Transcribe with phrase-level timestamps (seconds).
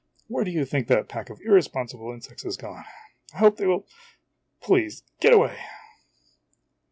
[0.27, 2.85] Where do you think that pack of irresponsible insects has gone?
[3.35, 3.85] I hope they will
[4.59, 5.59] Please get away!'